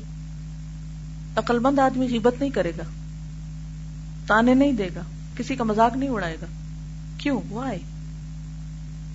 عقل 1.37 1.59
مند 1.59 1.79
آدمی 1.79 2.07
غیبت 2.07 2.35
نہیں 2.41 2.51
کرے 2.51 2.73
گا، 2.79 2.83
تانے 4.27 4.55
نہیں 4.55 4.73
دے 4.73 4.89
گا، 4.95 5.01
کسی 5.37 5.57
کا 5.57 5.65
مزاق 5.65 5.97
نہیں 5.97 6.11
اڑائے 6.11 6.37
گا۔ 6.43 6.47
کیوں؟ 7.19 7.41
وائے 7.51 7.79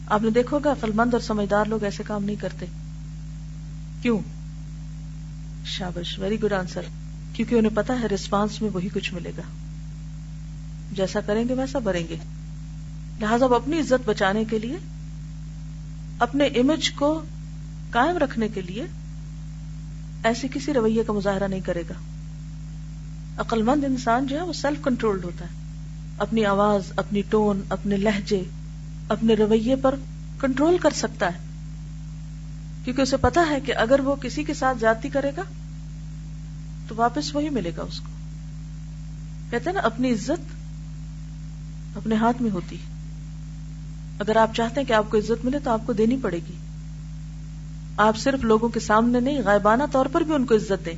آپ 0.07 0.21
نے 0.21 0.29
دیکھو 0.29 0.59
گا 0.59 0.71
عقل 0.71 0.91
مند 0.91 1.13
اور 1.13 1.21
سمجھدار 1.21 1.65
لوگ 1.65 1.83
ایسے 1.83 2.03
کام 2.03 2.23
نہیں 2.23 2.35
کرتے۔ 2.35 2.65
کیوں؟ 4.01 4.19
شابش 5.65 6.19
ویری 6.19 6.41
گڈ 6.41 6.53
آنسر 6.53 6.81
کیونکہ 7.33 7.55
انہیں 7.55 7.75
پتا 7.75 7.99
ہے 8.01 8.07
ریسپانس 8.07 8.61
میں 8.61 8.69
وہی 8.73 8.89
کچھ 8.89 9.13
ملے 9.13 9.31
گا۔ 9.37 9.41
جیسا 10.91 11.19
کریں 11.21 11.49
گے 11.49 11.53
ویسا 11.53 11.79
بھریں 11.79 12.07
گے۔ 12.09 12.15
لہٰذا 13.21 13.45
وہ 13.45 13.55
اپنی 13.55 13.79
عزت 13.79 14.09
بچانے 14.09 14.45
کے 14.45 14.59
لیے، 14.59 14.77
اپنے 16.19 16.45
امیج 16.45 16.91
کو 16.91 17.21
قائم 17.89 18.17
رکھنے 18.17 18.47
کے 18.47 18.61
لیے 18.61 18.85
ایسے 20.23 20.47
کسی 20.53 20.73
رویے 20.73 21.03
کا 21.03 21.13
مظاہرہ 21.13 21.47
نہیں 21.47 21.59
کرے 21.59 21.83
گا۔ 21.89 21.93
عقل 23.37 23.61
مند 23.61 23.83
انسان 23.83 24.27
جو 24.27 24.37
ہے 24.37 24.41
وہ 24.41 24.53
سیلف 24.53 24.83
کنٹرولڈ 24.83 25.25
ہوتا 25.25 25.45
ہے۔ 25.45 25.49
اپنی 26.17 26.45
آواز، 26.45 26.83
اپنی 26.95 27.21
ٹون، 27.29 27.61
اپنے 27.69 27.97
لہجے، 27.97 28.43
اپنے 29.09 29.33
رویے 29.33 29.75
پر 29.75 29.95
کنٹرول 30.39 30.77
کر 30.77 30.89
سکتا 30.89 31.25
ہے۔ 31.25 31.37
کیونکہ 32.83 33.01
اسے 33.01 33.17
پتا 33.17 33.41
ہے 33.49 33.59
کہ 33.59 33.75
اگر 33.75 33.99
وہ 33.99 34.15
کسی 34.15 34.43
کے 34.43 34.53
ساتھ 34.53 34.77
جاتی 34.79 35.09
کرے 35.09 35.31
گا، 35.37 35.41
تو 36.87 36.95
واپس 36.95 37.35
وہی 37.35 37.49
ملے 37.49 37.71
گا 37.77 37.81
اس 37.81 37.99
کو۔ 37.99 38.07
کہتے 39.49 39.69
ہیں 39.69 39.73
نا، 39.73 39.79
اپنی 39.79 40.11
عزت 40.11 40.57
اپنے 41.97 42.15
ہاتھ 42.15 42.41
میں 42.41 42.51
ہوتی 42.51 42.77
اگر 44.19 44.35
آپ 44.35 44.55
چاہتے 44.55 44.81
ہیں 44.81 44.87
کہ 44.87 44.93
آپ 44.93 45.11
کو 45.11 45.17
عزت 45.17 45.45
ملے 45.45 45.59
تو 45.59 45.71
آپ 45.71 45.81
کو 45.85 45.93
دینی 45.93 46.17
پڑے 46.21 46.37
گی۔ 46.37 46.53
آپ 47.97 48.17
صرف 48.17 48.43
لوگوں 48.43 48.69
کے 48.69 48.79
سامنے 48.79 49.19
نہیں، 49.19 49.41
غائبانہ 49.45 49.83
طور 49.91 50.05
پر 50.05 50.21
بھی 50.21 50.33
ان 50.33 50.45
کو 50.45 50.55
عزت 50.55 50.85
دیں۔ 50.85 50.93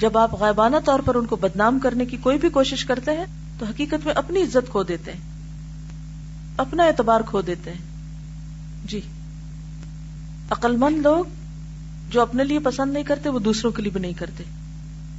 جب 0.00 0.18
آپ 0.18 0.34
غائبانہ 0.34 0.76
طور 0.84 1.00
پر 1.00 1.14
ان 1.14 1.26
کو 1.26 1.36
بدنام 1.36 1.78
کرنے 1.78 2.06
کی 2.06 2.16
کوئی 2.16 2.38
بھی 2.38 2.48
کوشش 2.48 2.84
کرتے 2.84 3.10
ہیں، 3.10 3.24
تو 3.58 3.66
حقیقت 3.66 4.06
میں 4.06 4.14
اپنی 4.14 4.42
عزت 4.42 4.70
کھو 4.70 4.82
دیتے 4.82 5.12
ہیں۔ 5.12 5.20
اپنا 6.56 6.84
اعتبار 6.84 7.20
کھو 7.26 7.40
دیتے 7.40 7.70
ہیں۔ 7.70 7.80
جی۔ 8.84 9.00
عقل 10.50 10.76
مند 10.76 10.98
لوگ 10.98 11.24
جو 12.10 12.20
اپنے 12.20 12.44
لیے 12.44 12.58
پسند 12.58 12.92
نہیں 12.92 13.04
کرتے، 13.04 13.28
وہ 13.28 13.38
دوسروں 13.38 13.72
کے 13.72 13.82
لیے 13.82 13.92
بھی 13.92 14.00
نہیں 14.00 14.12
کرتے۔ 14.12 14.44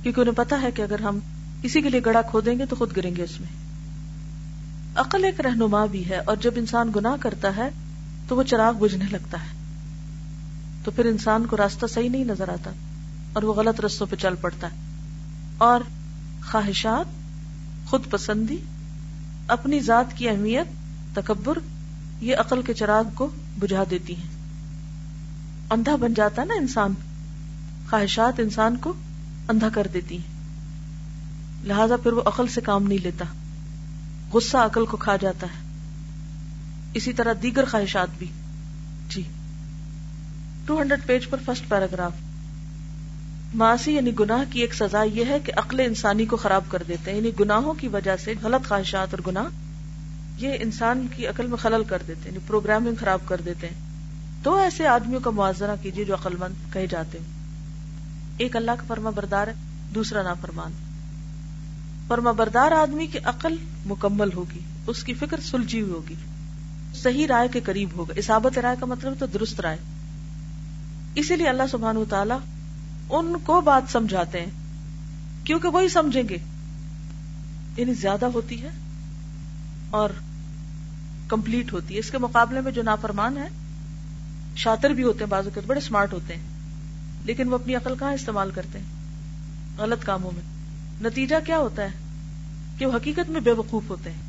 کیونکہ 0.04 0.22
انہیں 0.22 0.36
پتا 0.36 0.62
ہے 0.62 0.72
کہ 0.72 0.82
اگر 0.82 1.00
ہم 1.00 1.20
کسی 1.62 1.82
کے 1.82 1.90
لیے 1.90 2.02
گڑا 2.06 2.22
کھو 2.22 2.42
دیں 2.42 2.60
گے، 2.60 2.66
تو 2.66 2.76
خود 2.76 2.98
گریں 2.98 3.16
گے 3.16 3.24
اس 3.24 3.40
میں۔ 3.40 3.50
عقل 4.96 5.24
ایک 5.24 5.42
رہنما 5.42 5.86
بھی 5.86 6.10
ہے 6.10 6.18
اور 6.18 6.36
جب 6.36 6.52
انسان 6.56 6.92
گناہ 6.96 7.16
کرتا 7.20 7.56
ہے، 7.56 7.70
تو 8.28 8.36
وہ 8.36 8.44
چراغ 8.44 8.74
بجھنے 8.74 9.06
لگتا 9.12 9.38
ہے۔ 9.38 9.57
تو 10.88 10.92
پھر 10.92 11.06
انسان 11.06 11.46
کو 11.46 11.58
راستہ 11.58 11.86
صحیح 11.86 12.10
نہیں 12.10 12.24
نظر 12.24 12.50
آتا 12.50 12.72
اور 13.34 13.44
وہ 13.44 13.54
غلط 13.54 13.82
رستوں 13.82 14.08
پہ 14.10 14.16
چل 14.16 14.36
پڑتا 14.42 14.68
ہے۔ 14.68 14.76
اور 15.58 15.82
خواہشات، 16.52 17.06
خود 17.90 18.10
پسندی، 18.10 18.58
اپنی 19.48 19.80
ذات 19.80 20.18
کی 20.18 20.30
اہمیت، 20.30 20.68
تکبر، 21.16 21.58
یہ 22.22 22.36
عقل 22.36 22.62
کے 22.62 22.74
چراغ 22.74 23.04
کو 23.14 23.30
بجھا 23.60 23.84
دیتی 23.90 24.16
ہیں۔ 24.16 24.28
اندھا 25.70 25.96
بن 25.96 26.14
جاتا 26.14 26.42
ہے 26.42 26.48
نا 26.48 26.54
انسان۔ 26.54 26.94
خواہشات 27.90 28.40
انسان 28.40 28.78
کو 28.78 28.94
اندھا 29.48 29.70
کر 29.70 29.88
دیتی 29.94 30.18
ہیں۔ 30.18 30.42
لہذا 31.64 31.96
پھر 32.04 32.14
وہ 32.14 32.22
عقل 32.26 32.48
سے 32.48 32.62
کام 32.62 32.84
نہیں 32.84 33.04
لیتا۔ 33.04 33.26
غصہ 34.34 34.58
عقل 34.58 34.86
کو 34.86 34.98
کھا 34.98 35.16
جاتا 35.16 35.48
ہے۔ 35.48 35.62
اسی 36.94 37.14
طرح 37.14 37.34
دیگر 37.44 37.66
خواہشات 37.66 38.08
بھی۔ 38.18 38.28
جی۔ 39.10 39.24
ٹو 40.68 40.82
ہنڈریڈ 40.82 41.08
پیج 41.08 41.30
پر 41.30 41.38
فرسٹ 41.46 41.70
پیراگراف 41.70 42.12
معاشی 43.54 43.92
یعنی 43.92 44.12
گناہ 44.20 44.44
کی 44.50 44.62
ایک 44.62 44.74
سزا 44.74 45.04
یہ 45.04 45.26
ہے 45.26 45.40
کہ 45.40 45.52
عقل 45.56 45.80
انسانی 45.80 46.26
کو 46.26 46.38
خراب 46.38 46.64
کر 46.70 46.84
دیتے 46.88 47.12
ہیں 47.12 47.18
یعنی 47.18 47.32
گناہوں 47.40 47.74
کی 47.74 47.88
وجہ 47.88 48.18
سے 48.18 48.34
غلط 48.42 48.68
خواہشات 48.68 49.08
اور 49.12 49.20
گناہ 49.28 49.46
یہ 50.38 50.54
انسان 50.60 51.08
کی 51.16 51.28
عقل 51.28 51.48
میں 51.48 51.58
خلل 51.58 51.84
کر 51.84 51.98
دیتے 52.08 52.20
ہیں 52.20 52.28
یعنی 52.28 52.40
پروگرامنگ 52.48 52.96
خراب 53.00 53.20
کر 53.26 53.42
دیتے 53.46 53.68
ہیں۔ 53.68 53.76
دو 54.46 54.56
ایسے 54.56 54.88
آدمیوں 54.88 55.20
کا 55.20 55.30
موازنہ 55.30 55.72
کیجیے 55.82 56.06
جو 56.06 56.14
عقل 56.14 56.36
مند 56.40 56.74
کہے 56.74 56.88
جاتے 56.88 57.18
ہیں۔ 57.18 57.26
ایک 58.38 58.56
اللہ 58.56 58.72
کا 58.72 58.84
فرما 58.88 59.10
بردار 59.10 59.48
ہے، 59.48 59.54
دوسرا 59.96 60.22
نا 60.22 60.34
فرمان 60.34 60.72
فرما 62.08 62.32
بردار 62.32 62.72
آدمی 62.72 63.08
کی 63.08 63.20
عقل 63.24 63.56
مکمل 63.86 64.34
ہوگی، 64.34 64.60
اس 64.88 65.04
کی 65.04 65.14
فکر 65.14 65.40
سلجھی 65.40 65.82
ہوئی 65.82 65.94
ہوگی، 65.94 66.16
صحیح 66.96 67.28
رائے 67.28 67.48
کے 67.48 67.60
قریب 67.60 67.90
ہوگا۔ 67.96 68.14
اسابت 68.16 68.58
رائے 68.58 68.76
کا 68.80 68.86
مطلب 68.86 69.14
تو 69.20 69.26
درست 69.26 69.60
رائے۔ 69.60 69.78
اسی 71.20 71.36
لیے 71.36 71.48
اللہ 71.48 71.64
سبحان 71.72 72.04
تعالی 72.10 72.34
ان 73.10 73.34
کو 73.44 73.62
بات 73.62 73.92
سمجھاتے 73.92 74.40
ہیں، 74.40 74.52
کیونکہ 75.44 75.68
وہی 75.68 75.90
سمجھیں 75.90 76.24
گے۔ 76.30 76.38
یعنی 77.78 77.94
زیادہ 77.94 78.26
ہوتی 78.26 78.62
ہے 78.62 78.70
اور 79.90 80.10
کمپلیٹ 81.28 81.74
ہوتی 81.74 81.94
ہے۔ 81.94 82.00
اس 82.00 82.12
کے 82.12 82.18
مقابلے 82.18 82.62
میں 82.62 82.72
جو 82.72 82.84
نافرمان 82.84 83.38
ہے 83.38 83.48
شاطر 84.56 84.90
بھی 84.90 85.04
ہوتے 85.04 85.20
ہیں 85.20 85.32
بازو 85.32 85.50
کے 85.54 85.62
بڑے 85.68 85.80
اسمارٹ 85.80 86.14
ہوتے 86.14 86.36
ہیں، 86.36 86.44
لیکن 87.24 87.50
وہ 87.50 87.56
اپنی 87.56 87.76
عقل 87.76 87.94
کہاں 88.00 88.14
استعمال 88.14 88.52
کرتے 88.52 88.80
ہیں؟ 88.80 88.86
غلط 89.78 90.06
کاموں 90.06 90.32
میں۔ 90.36 90.44
نتیجہ 91.02 91.36
کیا 91.46 91.58
ہوتا 91.58 91.84
ہے؟ 91.84 91.90
کہ 92.78 92.86
وہ 92.86 92.96
حقیقت 92.96 93.30
میں 93.30 93.42
بے 93.42 93.52
وقوف 93.52 93.84
ہوتے 93.90 94.10
ہیں۔ 94.10 94.22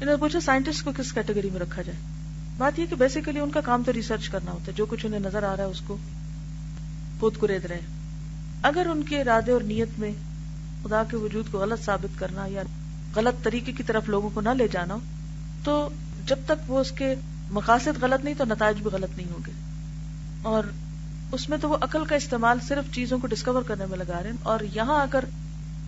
انہوں 0.00 0.16
نے 0.16 0.16
پوچھا 0.16 0.40
سائنٹسٹ 0.40 0.84
کو 0.84 0.92
کس 0.96 1.12
کیٹیگری 1.12 1.50
میں 1.50 1.60
رکھا 1.60 1.82
جائے؟ 1.82 2.11
بات 2.58 2.78
یہ 2.78 2.86
کہ 2.86 2.96
بیسیکلی 2.96 3.40
ان 3.40 3.50
کا 3.50 3.60
کام 3.60 3.82
تو 3.86 3.92
ریسرچ 3.92 4.28
کرنا 4.28 4.52
ہوتا 4.52 4.66
ہے، 4.66 4.72
جو 4.76 4.86
کچھ 4.86 5.06
انہیں 5.06 5.20
نظر 5.20 5.42
آ 5.42 5.56
رہا 5.56 5.64
ہے 5.64 5.68
اس 5.68 5.80
کو 5.80 5.96
خود 7.20 7.36
کرید 7.36 7.64
رہے 7.64 7.80
اگر 8.62 8.86
ان 8.90 9.02
کے 9.02 9.20
ارادے 9.20 9.52
اور 9.52 9.60
نیت 9.60 9.88
میں 9.98 10.12
خدا 10.84 11.04
کے 11.04 11.16
وجود 11.16 11.44
کو 11.50 11.58
غلط 11.58 11.84
ثابت 11.84 12.18
کرنا 12.18 12.46
یا 12.46 12.62
غلط 13.16 13.44
طریقے 13.44 13.72
کی 13.72 13.82
طرف 13.82 14.08
لوگوں 14.08 14.30
کو 14.34 14.40
نہ 14.40 14.48
لے 14.48 14.68
جانا، 14.68 14.96
تو 15.64 15.88
جب 16.26 16.36
تک 16.46 16.70
وہ 16.70 16.80
اس 16.80 16.90
کے 16.90 17.14
مقاصد 17.50 18.02
غلط 18.02 18.24
نہیں 18.24 18.34
تو 18.38 18.44
نتائج 18.44 18.76
بھی 18.76 18.90
غلط 18.90 19.16
نہیں 19.16 19.26
ہوں 19.30 19.38
گے۔ 19.46 19.52
اور 20.42 20.64
اس 21.32 21.48
میں 21.48 21.58
تو 21.58 21.68
وہ 21.68 21.76
عقل 21.80 22.04
کا 22.04 22.16
استعمال 22.16 22.58
صرف 22.68 22.94
چیزوں 22.94 23.18
کو 23.18 23.26
ڈسکور 23.26 23.62
کرنے 23.62 23.86
میں 23.86 23.98
لگا 23.98 24.22
رہے 24.22 24.30
ہیں۔ 24.30 24.36
اور 24.42 24.60
یہاں 24.74 25.02
اگر 25.02 25.24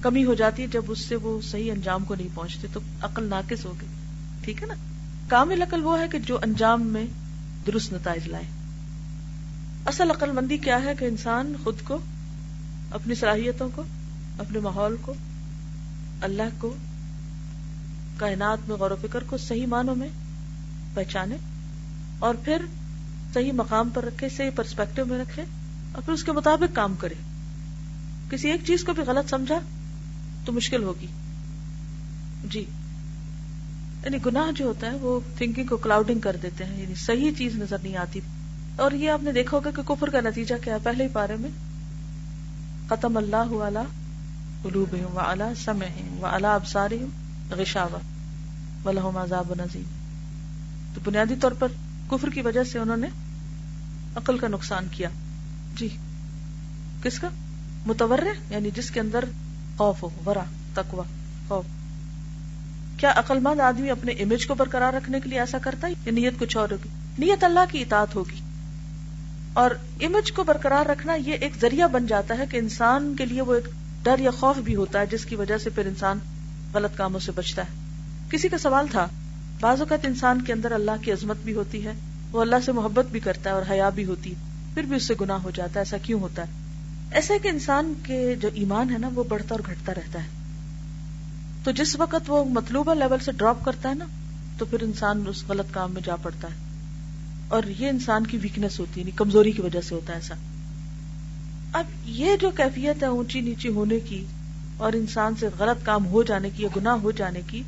کمی 0.03 0.25
ہو 0.25 0.35
جاتی 0.35 0.63
ہے 0.63 0.67
جب 0.67 0.83
اس 0.89 0.99
سے 0.99 1.17
وہ 1.17 1.41
صحیح 1.41 1.73
انجام 1.73 2.05
کو 2.05 2.15
نہیں 2.15 2.29
پہنچتے، 2.35 2.67
تو 2.73 2.81
عقل 3.01 3.25
ناقص 3.25 3.65
ہوگی۔ 3.65 3.87
ٹھیک 4.41 4.63
ہے 4.63 4.67
نا؟ 4.67 4.75
کامل 5.29 5.63
عقل 5.63 5.85
وہ 5.85 6.01
ہے 6.01 6.09
کہ 6.09 6.19
جو 6.19 6.39
انجام 6.43 6.87
میں 6.87 7.05
درست 7.67 7.93
نتائج 7.93 8.29
لائے۔ 8.29 8.45
اصل 9.87 10.11
عقل 10.11 10.33
مندی 10.33 10.57
کیا 10.57 10.83
ہے 10.83 10.93
کہ 10.99 11.05
انسان 11.05 11.55
خود 11.65 11.75
کو، 11.85 11.99
اپنی 12.91 13.15
صلاحیتوں 13.15 13.69
کو، 13.75 13.83
اپنے 14.39 14.61
ماحول 14.61 14.97
کو، 15.01 15.15
اللہ 16.21 16.43
کو، 16.59 16.77
کائنات 18.17 18.69
میں 18.69 18.77
غور 18.77 18.91
و 18.91 18.97
فکر 19.03 19.23
کو 19.27 19.37
صحیح 19.37 19.67
معنوں 19.67 19.95
میں 19.95 20.09
پہچانے 20.95 21.37
اور 22.19 22.35
پھر 22.45 22.57
صحیح 23.35 23.53
مقام 23.53 23.89
پر 23.95 24.05
رکھے، 24.05 24.29
صحیح 24.29 24.51
پرسپیکٹو 24.57 25.05
میں 25.05 25.19
رکھے 25.19 25.43
اور 25.93 26.03
پھر 26.03 26.13
اس 26.13 26.25
کے 26.25 26.33
مطابق 26.33 26.77
کام 26.77 26.95
کرے۔ 26.95 27.15
کسی 28.31 28.51
ایک 28.51 28.61
چیز 28.67 28.85
کو 28.85 28.93
بھی 28.93 29.03
غلط 29.03 29.31
سمجھا 29.31 29.59
تو 30.45 30.53
مشکل 30.53 30.83
ہوگی۔ 30.83 31.07
جی۔ 32.45 32.65
یعنی 34.05 34.19
گناہ 34.27 34.53
جو 34.53 34.65
ہوتا 34.65 34.87
ہے 34.87 34.97
وہ 34.97 35.21
تھنکنگ 35.39 35.67
کو 35.67 35.77
کلاؤڈنگ 35.77 36.21
کر 36.21 36.37
دیتے 36.43 36.65
ہیں 36.65 36.83
یعنی 36.83 36.95
صحیح 36.95 37.31
چیز 37.39 37.55
نظر 37.55 37.77
نہیں 37.83 37.97
آتی۔ 37.97 38.21
اور 38.77 38.93
یہ 38.93 39.11
آپ 39.11 39.23
نے 39.23 39.33
دیکھا 39.33 39.57
ہوگا 39.57 39.71
کہ 39.71 39.83
کفر 39.83 40.09
کا 40.11 40.21
نتیجہ 40.21 40.55
کیا 40.65 40.75
ہے۔ 40.75 40.79
پہلے 40.83 41.05
ہی 41.05 41.09
پارے 41.13 41.37
میں، 41.41 41.51
ختم 42.89 43.17
اللہ 43.17 43.49
والا 43.51 43.83
قلوب 44.63 44.95
و 45.15 45.21
اعلیٰ 45.21 45.53
سم 45.65 45.79
و 46.21 46.27
اعلیٰ 46.27 46.55
ابسار 46.55 46.91
غشاوا 47.51 47.99
ولہم 48.85 49.17
عذاب 49.17 49.53
نظیم۔ 49.59 49.83
تو 50.95 51.01
بنیادی 51.05 51.35
طور 51.41 51.53
پر 51.53 51.69
کفر 52.11 52.31
کی 52.31 52.41
وجہ 52.41 52.65
سے 52.65 52.79
انہوں 52.79 52.97
نے 52.97 53.07
عقل 54.17 54.39
کا 54.39 54.49
نقصان 54.49 54.87
کیا۔ 54.91 55.09
جی 55.77 55.89
کس 57.03 57.19
کا؟ 57.19 57.29
متور 57.87 58.19
یعنی 58.51 58.71
جس 58.75 58.91
کے 58.91 59.01
اندر 59.01 59.25
خوف 59.77 60.03
ہو 60.03 60.11
ورا 60.27 60.45
تکوا 60.75 61.05
خوف۔ 61.49 61.65
کیا 63.05 63.13
عقل 63.17 63.39
مند 63.41 63.61
آدمی 63.61 63.91
اپنے 63.91 64.13
امیج 64.13 64.47
کو 64.47 64.55
برقرار 64.55 64.93
رکھنے 64.93 65.21
کے 65.21 65.29
لیے 65.29 65.41
ایسا 65.41 65.59
کرتا 65.59 65.89
ہے؟ 65.89 65.93
یا 66.07 66.13
نیت 66.13 66.35
کچھ 66.39 66.57
اور 66.57 66.69
ہوگی؟ 66.71 66.89
نیت 67.19 67.45
اللہ 67.45 67.61
کی 67.71 67.83
اطاعت 67.83 68.15
ہوگی۔ 68.15 68.41
اور 69.53 69.71
امیج 70.01 70.33
کو 70.33 70.45
برقرار 70.45 70.87
رکھنا 70.87 71.15
یہ 71.15 71.33
ایک 71.33 71.53
ذریعہ 71.61 71.89
بن 71.89 72.07
جاتا 72.07 72.39
ہے 72.39 72.45
کہ 72.51 72.57
انسان 72.57 73.15
کے 73.19 73.27
لیے 73.27 73.41
وہ 73.41 73.55
ایک 73.55 73.65
ڈر 74.03 74.19
یا 74.19 74.31
خوف 74.31 74.57
بھی 74.57 74.75
ہوتا 74.75 75.01
ہے، 75.01 75.07
جس 75.07 75.25
کی 75.25 75.37
وجہ 75.37 75.59
سے 75.59 75.71
پھر 75.71 75.87
انسان 75.87 76.19
غلط 76.75 76.97
کاموں 76.97 77.21
سے 77.21 77.33
بچتا 77.33 77.63
ہے۔ 77.63 77.69
کسی 78.31 78.49
کا 78.49 78.59
سوال 78.59 78.87
تھا، 78.91 79.09
بعض 79.61 79.81
اوقات 79.81 80.07
انسان 80.07 80.43
کے 80.43 80.53
اندر 80.53 80.73
اللہ 80.73 81.03
کی 81.03 81.13
عظمت 81.13 81.37
بھی 81.37 81.55
ہوتی 81.55 81.85
ہے، 81.85 81.93
وہ 82.33 82.41
اللہ 82.41 82.57
سے 82.65 82.73
محبت 82.73 83.07
بھی 83.07 83.21
کرتا 83.21 83.51
ہے 83.51 83.55
اور 83.55 83.63
حیا 83.71 83.89
بھی 83.89 84.05
ہوتی 84.05 84.31
ہے، 84.31 84.41
پھر 84.75 84.83
بھی 84.83 84.97
اس 84.97 85.03
سے 85.03 85.15
گناہ 85.21 85.39
ہو 85.39 85.51
جاتا 85.51 85.73
ہے، 85.75 85.81
ایسا 85.81 85.97
کیوں 85.99 86.21
ہوتا 86.21 86.43
ہے؟ 86.43 86.53
ایسا 87.11 87.35
کہ 87.43 87.49
انسان 87.49 87.95
کے 88.03 88.35
جو 88.41 88.49
ایمان 88.55 88.91
ہے 88.91 88.99
نا، 88.99 89.11
وہ 89.15 89.25
بڑھتا 89.25 89.55
اور 89.55 89.61
گھٹتا 89.67 89.95
رہتا 89.95 90.23
ہے۔ 90.23 90.44
تو 91.65 91.71
جس 91.71 91.97
وقت 91.97 92.25
وہ 92.27 92.45
مطلوبہ 92.45 92.95
لیول 92.95 93.19
سے 93.19 93.33
ڈراپ 93.33 93.65
کرتا 93.65 93.89
ہے 93.89 93.95
نا، 93.95 94.05
تو 94.59 94.65
پھر 94.65 94.83
انسان 94.83 95.25
اس 95.29 95.45
غلط 95.49 95.75
کام 95.75 95.93
میں 95.93 96.03
جا 96.03 96.17
پڑتا 96.17 96.49
ہے۔ 96.49 96.57
اور 97.49 97.63
یہ 97.79 97.89
انسان 97.89 98.27
کی 98.27 98.39
ویکنیس 98.43 98.81
ہوتی 98.81 98.95
ہے 98.97 99.01
یعنی 99.01 99.11
کمزوری 99.11 99.53
کی 99.53 99.63
وجہ 99.63 99.81
سے 99.81 99.95
ہوتا 99.95 100.13
ہے 100.13 100.19
ایسا۔ 100.19 100.35
اب 101.73 101.85
یہ 102.05 102.37
جو 102.41 102.51
کیفیت 102.51 103.03
ہے 103.03 103.09
اونچی 103.09 103.41
نیچی 103.41 103.69
ہونے 103.69 104.01
کی 104.01 104.25
اور 104.77 104.93
انسان 104.93 105.35
سے 105.41 105.49
غلط 105.59 105.87
کام 105.87 106.07
ہو 106.07 106.23
جانے 106.23 106.51
کی 106.51 106.63
یا 106.63 106.69
گناہ 106.77 106.93
ہو 106.93 107.11
جانے 107.11 107.41
کی، 107.47 107.63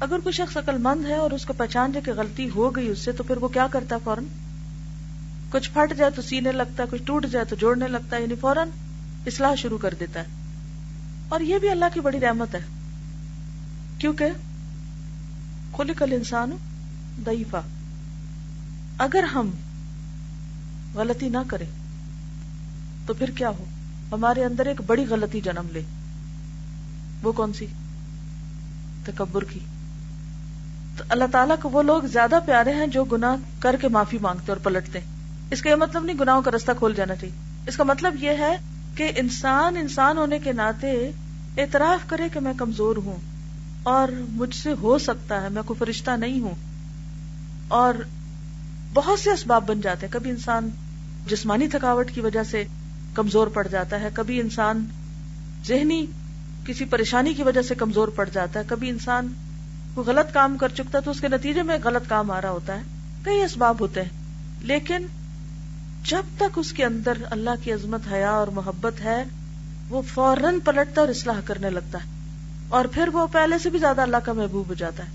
اگر 0.00 0.18
کوئی 0.18 0.32
شخص 0.32 0.56
عقل 0.56 0.78
مند 0.78 1.06
ہے 1.06 1.14
اور 1.14 1.30
اس 1.30 1.44
کو 1.44 1.52
پہچان 1.52 1.92
جائے 1.92 2.04
کہ 2.04 2.20
غلطی 2.20 2.50
ہو 2.54 2.76
گئی 2.76 2.88
اس 2.88 2.98
سے، 2.98 3.12
تو 3.12 3.22
پھر 3.22 3.36
وہ 3.36 3.48
کیا 3.48 3.66
کرتا 3.70 3.94
ہے 3.94 4.00
فوراً؟ 4.04 4.24
کچھ 5.50 5.70
پھٹ 5.70 5.96
جائے 5.96 6.10
تو 6.10 6.22
سینے 6.22 6.52
لگتا 6.52 6.82
ہے، 6.82 6.88
کچھ 6.90 7.02
ٹوٹ 7.02 7.26
جائے 7.26 7.44
تو 7.44 7.56
جوڑنے 7.56 7.88
لگتا 7.88 8.16
ہے 8.16 8.22
یعنی 8.22 8.34
فوراً 8.34 8.68
اصلاح 9.26 9.54
شروع 9.54 9.78
کر 9.78 9.94
دیتا 10.00 10.20
ہے۔ 10.20 10.26
اور 11.28 11.40
یہ 11.40 11.58
بھی 11.58 11.68
اللہ 11.68 11.84
کی 11.94 12.00
بڑی 12.00 12.20
رحمت 12.20 12.54
ہے۔ 12.54 12.77
کیونکہ 13.98 14.24
کھلی 15.72 15.92
کل 15.94 16.12
انسان 16.12 16.56
دئیفا 17.26 17.60
اگر 18.98 19.22
ہم 19.22 19.50
غلطی 20.94 21.28
نہ 21.28 21.38
کریں، 21.46 21.66
تو 23.06 23.14
پھر 23.14 23.30
کیا 23.30 23.48
ہو؟ 23.48 23.64
ہمارے 24.12 24.44
اندر 24.44 24.66
ایک 24.66 24.80
بڑی 24.86 25.04
غلطی 25.10 25.40
جنم 25.40 25.66
لے۔ 25.72 25.82
وہ 27.22 27.32
کون 27.32 27.52
سی؟ 27.52 27.66
تکبر 29.04 29.44
کی۔ 29.44 29.58
تو 30.96 31.04
اللہ 31.08 31.24
تعالیٰ 31.32 31.56
کو 31.62 31.70
وہ 31.70 31.82
لوگ 31.82 32.02
زیادہ 32.02 32.38
پیارے 32.46 32.74
ہیں 32.74 32.86
جو 32.86 33.04
گناہ 33.04 33.36
کر 33.58 33.76
کے 33.80 33.88
معافی 33.88 34.18
مانگتے 34.18 34.52
اور 34.52 34.56
پلٹتے۔ 34.56 34.98
اس 35.50 35.62
کا 35.62 35.70
یہ 35.70 35.74
مطلب 35.74 36.04
نہیں 36.04 36.18
گناہوں 36.20 36.42
کا 36.42 36.50
رستہ 36.50 36.72
کھول 36.78 36.94
جانا 36.94 37.14
چاہیے۔ 37.14 37.34
اس 37.66 37.76
کا 37.76 37.84
مطلب 37.84 38.22
یہ 38.22 38.30
ہے 38.30 38.56
کہ 38.94 39.12
انسان 39.16 39.76
انسان 39.76 40.18
ہونے 40.18 40.38
کے 40.38 40.52
ناطے 40.52 41.10
اعتراف 41.58 42.08
کرے 42.08 42.28
کہ 42.32 42.40
میں 42.40 42.52
کمزور 42.56 42.96
ہوں۔ 42.96 43.37
اور 43.82 44.08
مجھ 44.28 44.54
سے 44.54 44.72
ہو 44.82 44.98
سکتا 44.98 45.42
ہے، 45.42 45.48
میں 45.48 45.62
کوئی 45.62 45.78
فرشتہ 45.78 46.10
نہیں 46.10 46.40
ہوں۔ 46.40 46.54
اور 47.68 47.94
بہت 48.94 49.20
سے 49.20 49.30
اسباب 49.30 49.66
بن 49.66 49.80
جاتے 49.80 50.06
ہیں۔ 50.06 50.12
کبھی 50.12 50.30
انسان 50.30 50.70
جسمانی 51.26 51.68
تھکاوٹ 51.68 52.10
کی 52.10 52.20
وجہ 52.20 52.42
سے 52.42 52.64
کمزور 53.14 53.46
پڑ 53.46 53.66
جاتا 53.66 54.00
ہے، 54.00 54.08
کبھی 54.14 54.40
انسان 54.40 54.86
ذہنی 55.66 56.06
کسی 56.66 56.84
پریشانی 56.84 57.34
کی 57.34 57.42
وجہ 57.42 57.62
سے 57.62 57.74
کمزور 57.74 58.08
پڑ 58.08 58.28
جاتا 58.32 58.60
ہے۔ 58.60 58.64
کبھی 58.68 58.88
انسان 58.88 59.32
کوئی 59.94 60.06
غلط 60.06 60.34
کام 60.34 60.56
کر 60.56 60.68
چکتا 60.68 60.98
ہے 60.98 61.02
تو 61.02 61.10
اس 61.10 61.20
کے 61.20 61.28
نتیجے 61.28 61.62
میں 61.62 61.78
غلط 61.84 62.08
کام 62.08 62.30
آ 62.30 62.40
رہا 62.42 62.50
ہوتا 62.50 62.76
ہے۔ 62.76 62.82
کئی 63.22 63.42
اسباب 63.42 63.76
ہوتے 63.80 64.02
ہیں۔ 64.02 64.08
لیکن 64.60 65.06
جب 66.04 66.22
تک 66.36 66.58
اس 66.58 66.72
کے 66.72 66.84
اندر 66.84 67.12
اللہ 67.30 67.50
کی 67.62 67.72
عظمت، 67.72 68.00
حیا 68.12 68.30
اور 68.30 68.48
محبت 68.48 69.00
ہے، 69.00 69.24
وہ 69.88 70.02
فوراً 70.02 70.60
پلٹتا 70.60 71.00
اور 71.00 71.08
اصلاح 71.08 71.40
کرنے 71.44 71.70
لگتا 71.70 71.98
ہے۔ 71.98 72.17
اور 72.68 72.84
پھر 72.84 73.08
وہ 73.12 73.26
پہلے 73.26 73.58
سے 73.58 73.70
بھی 73.70 73.78
زیادہ 73.78 74.00
اللہ 74.00 74.16
کا 74.16 74.32
محبوب 74.32 74.68
ہو 74.68 74.74
جاتا 74.74 75.02
ہے۔ 75.02 75.08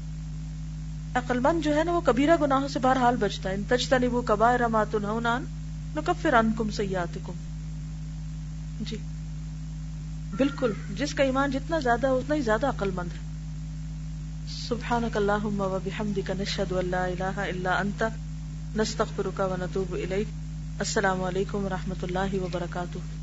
عقل 1.14 1.40
مند 1.40 1.64
جو 1.64 1.76
ہے 1.76 1.84
نا 1.84 1.92
وہ 1.92 2.02
کبیرہ 2.02 2.36
گناہوں 2.42 2.68
سے 2.68 2.80
بہرحال 2.80 3.16
بچتا 3.16 3.50
ہے۔ 3.50 3.56
تجتا 3.68 3.98
نہیں 3.98 4.10
وہ 4.10 4.22
کبائر 4.22 4.68
مات 4.68 4.96
نکفر 5.96 6.34
انکم 6.34 6.72
سیاتکم 6.72 7.34
جی۔ 8.82 8.98
بالکل۔ 10.38 10.74
جس 10.96 11.14
کا 11.14 11.24
ایمان 11.24 11.52
جتنا 11.52 11.80
زیادہ 11.80 12.08
ہے 12.08 12.12
اتنا 12.12 12.36
ہی 12.36 12.42
زیادہ 12.42 12.70
عقل 12.70 12.92
مند 12.94 13.10
ہے۔ 13.14 13.34
سبحانک 14.68 15.18
اللہم 15.18 15.62
و 15.62 15.80
بحمدک 15.84 16.32
نشہد 16.40 16.72
و 16.72 16.82
لا 16.82 17.06
الہ 17.06 17.40
الا 17.40 17.80
انت، 17.80 18.04
نستغفرک 18.76 19.42
و 19.52 19.56
نتوب 19.60 19.94
الیک۔ 19.94 20.28
السلام 20.80 21.24
علیکم 21.24 21.66
و 21.66 21.70
رحمۃ 21.70 22.04
اللہ 22.04 22.44
وبرکاتہ۔ 22.44 23.23